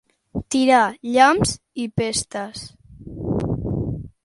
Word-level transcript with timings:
Tirar 0.53 0.79
llamps 1.17 1.51
i 1.85 1.85
pestes. 2.01 2.65